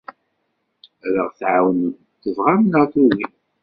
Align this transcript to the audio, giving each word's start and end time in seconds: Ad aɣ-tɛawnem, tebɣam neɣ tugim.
Ad 1.05 1.15
aɣ-tɛawnem, 1.21 1.91
tebɣam 2.21 2.61
neɣ 2.65 2.83
tugim. 2.93 3.33